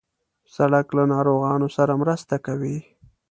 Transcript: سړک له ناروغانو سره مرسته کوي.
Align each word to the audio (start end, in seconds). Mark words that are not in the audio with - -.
سړک 0.55 0.87
له 0.97 1.03
ناروغانو 1.13 1.67
سره 1.77 1.93
مرسته 2.01 2.35
کوي. 2.45 2.77